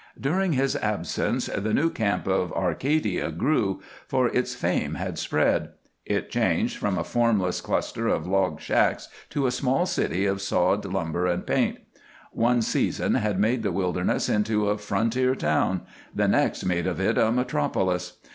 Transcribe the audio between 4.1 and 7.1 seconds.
its fame had spread. It changed from a